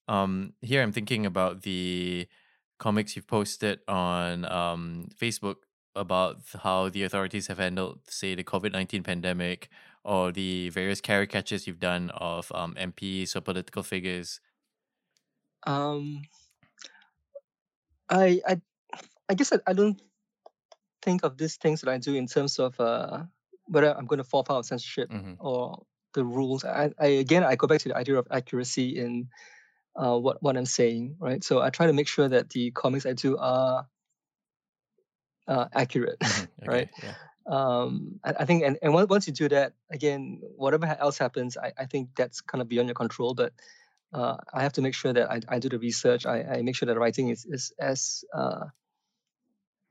[0.07, 2.27] Um, here I'm thinking about the
[2.77, 5.57] comics you've posted on um, Facebook
[5.95, 9.69] about how the authorities have handled, say, the COVID 19 pandemic
[10.03, 14.39] or the various caricatures you've done of um, MPs or political figures?
[15.65, 16.23] Um,
[18.09, 18.61] I, I,
[19.29, 20.01] I guess I, I don't
[21.01, 23.23] think of these things that I do in terms of uh,
[23.65, 25.33] whether I'm going to fall foul of censorship mm-hmm.
[25.39, 25.83] or
[26.13, 26.65] the rules.
[26.65, 29.29] I, I again, I go back to the idea of accuracy in
[29.95, 31.43] uh, what what I'm saying, right?
[31.43, 33.87] So I try to make sure that the comics I do are
[35.47, 36.43] uh, accurate, mm-hmm.
[36.63, 36.89] okay, right?
[37.01, 37.13] Yeah.
[37.45, 41.73] Um, I, I, think, and, and once you do that, again, whatever else happens, I,
[41.77, 43.33] I think that's kind of beyond your control.
[43.33, 43.51] But
[44.13, 46.25] uh, I have to make sure that I, I do the research.
[46.25, 48.65] I, I make sure that the writing is is as uh,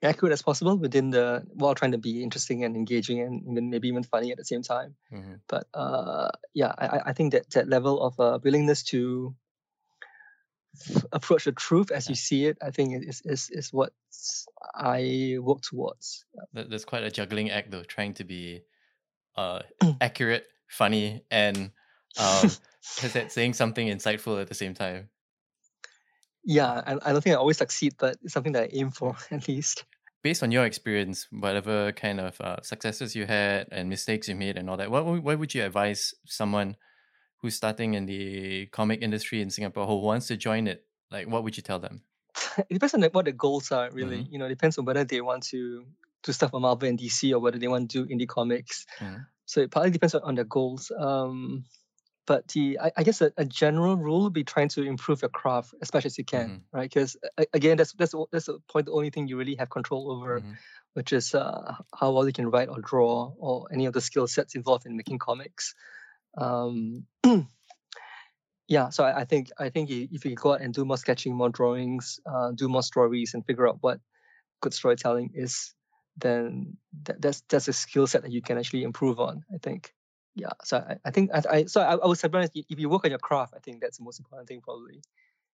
[0.03, 4.03] accurate as possible within the while trying to be interesting and engaging and maybe even
[4.03, 4.95] funny at the same time.
[5.13, 5.35] Mm-hmm.
[5.49, 9.35] But uh, yeah, I, I think that that level of uh, willingness to
[11.13, 13.93] approach the truth as you see it, I think is is is what
[14.75, 16.25] I work towards.
[16.53, 18.63] There's quite a juggling act though, trying to be
[19.37, 19.61] uh,
[20.01, 21.71] accurate, funny, and
[22.19, 22.51] um,
[23.13, 25.09] that saying something insightful at the same time.
[26.45, 29.17] Yeah, I, I don't think I always succeed, but it's something that I aim for
[29.31, 29.85] at least.
[30.23, 34.57] Based on your experience, whatever kind of uh, successes you had and mistakes you made
[34.57, 36.77] and all that, what what would you advise someone
[37.43, 41.43] who's starting in the comic industry in Singapore who wants to join it, like what
[41.43, 42.03] would you tell them?
[42.59, 44.19] it depends on what the goals are, really.
[44.19, 44.33] Mm-hmm.
[44.33, 45.85] You know, it depends on whether they want to
[46.23, 48.87] do stuff for Marvel and DC or whether they want to do indie comics.
[49.01, 49.23] Mm-hmm.
[49.45, 50.93] So it probably depends on, on their goals.
[50.97, 51.65] Um,
[52.25, 55.29] but the I, I guess a, a, general rule would be trying to improve your
[55.29, 56.77] craft as much as you can, mm-hmm.
[56.77, 56.89] right?
[56.89, 57.17] Because
[57.53, 58.87] again, that's that's that's the point.
[58.87, 60.53] The only thing you really have control over, mm-hmm.
[60.95, 64.29] which is uh, how well you can write or draw or any of the skill
[64.29, 65.75] sets involved in making comics
[66.39, 67.07] um,
[68.69, 71.35] yeah so I, I, think i think if you go out and do more sketching
[71.35, 74.01] more drawings uh, do more stories and figure out what
[74.61, 75.75] good storytelling is
[76.17, 79.93] then that, that's that's a skill set that you can actually improve on i think.
[80.35, 83.05] Yeah so i, I think I, I so I, I would say if you work
[83.05, 85.03] on your craft i think that's the most important thing probably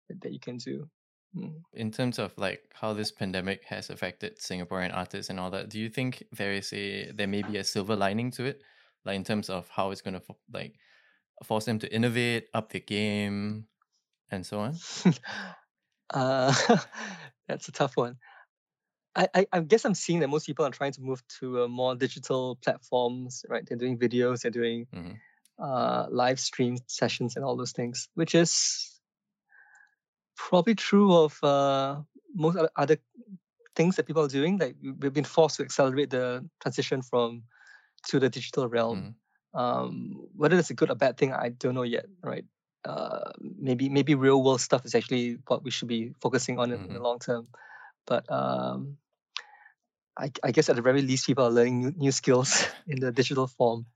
[0.10, 0.90] that, that you can do.
[1.36, 1.64] Mm.
[1.74, 5.78] in terms of like how this pandemic has affected singaporean artists and all that do
[5.80, 8.62] you think there is a there may be a silver lining to it
[9.06, 10.76] like in terms of how it's going to like
[11.44, 13.66] force them to innovate, up the game,
[14.32, 14.76] and so on?
[16.14, 16.54] uh,
[17.48, 18.18] that's a tough one.
[19.16, 21.68] I, I, I, guess I'm seeing that most people are trying to move to uh,
[21.70, 23.64] more digital platforms, right?
[23.66, 25.14] They're doing videos, they're doing mm-hmm.
[25.64, 29.00] uh, live stream sessions, and all those things, which is
[30.36, 32.02] probably true of uh,
[32.34, 32.98] most other
[33.76, 34.58] things that people are doing.
[34.58, 37.44] Like we've been forced to accelerate the transition from
[38.06, 39.16] to the digital realm.
[39.56, 39.60] Mm.
[39.60, 42.06] Um, whether it's a good or bad thing, I don't know yet.
[42.22, 42.46] Right?
[42.84, 46.84] Uh, maybe maybe real world stuff is actually what we should be focusing on mm-hmm.
[46.84, 47.04] in the mm-hmm.
[47.04, 47.48] long term.
[48.06, 48.98] But um,
[50.18, 53.12] I, I, guess at the very least, people are learning new, new skills in the
[53.12, 53.88] digital form.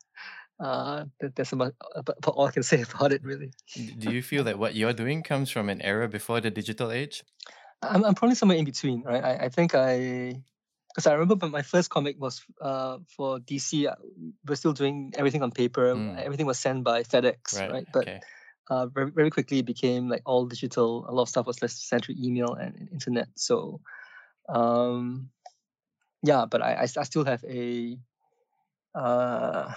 [0.59, 3.51] Uh, that, that's about, about, all I can say about it, really.
[3.75, 7.23] Do you feel that what you're doing comes from an era before the digital age?
[7.81, 9.23] I'm, I'm probably somewhere in between, right?
[9.23, 10.41] I, I think I
[10.89, 13.87] because I remember but my first comic was uh, for DC.
[13.87, 13.95] Uh,
[14.45, 15.93] we're still doing everything on paper.
[15.93, 16.19] Mm.
[16.19, 17.71] Everything was sent by FedEx, right?
[17.71, 17.87] right?
[17.93, 18.19] But okay.
[18.69, 21.05] uh, very very quickly it became like all digital.
[21.07, 23.27] A lot of stuff was sent through email and internet.
[23.35, 23.81] So,
[24.49, 25.29] um,
[26.23, 27.97] yeah, but I, I, I still have a
[28.95, 29.71] uh,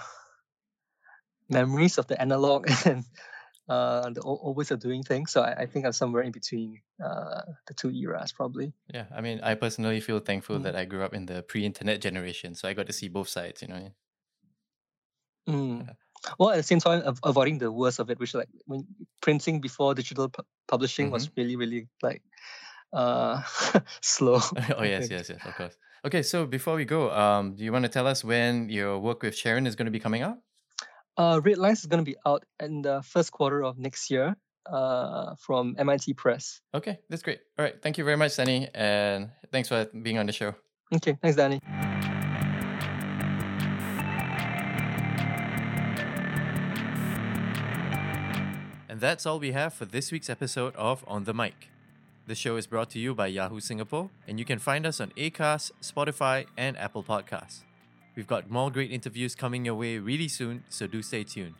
[1.49, 3.05] memories of the analog and
[3.69, 5.31] uh, the old ways of doing things.
[5.31, 8.73] So I, I, think I'm somewhere in between uh, the two eras, probably.
[8.93, 10.63] Yeah, I mean, I personally feel thankful mm.
[10.63, 13.61] that I grew up in the pre-internet generation, so I got to see both sides.
[13.61, 13.91] You know.
[15.49, 15.87] Mm.
[15.87, 15.93] Yeah.
[16.39, 18.87] Well, at the same time, avoiding the worst of it, which like when
[19.21, 21.13] printing before digital pu- publishing mm-hmm.
[21.13, 22.21] was really, really like
[22.93, 23.41] uh,
[24.01, 24.35] slow.
[24.77, 25.75] oh yes, yes, yes, of course.
[26.05, 29.23] Okay, so before we go, um, do you want to tell us when your work
[29.23, 30.37] with Cherian is going to be coming out?
[31.17, 34.35] Uh, Red Lines is going to be out in the first quarter of next year.
[34.65, 36.61] uh, from MIT Press.
[36.73, 37.39] Okay, that's great.
[37.59, 40.55] All right, thank you very much, Danny, and thanks for being on the show.
[40.95, 41.59] Okay, thanks, Danny.
[48.89, 51.69] And that's all we have for this week's episode of On the Mic.
[52.27, 55.09] The show is brought to you by Yahoo Singapore, and you can find us on
[55.17, 57.63] Acast, Spotify, and Apple Podcasts.
[58.15, 61.55] We've got more great interviews coming your way really soon, so do stay tuned.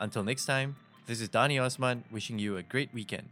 [0.00, 3.28] Until next time, this is Dhany Osman wishing you a great weekend.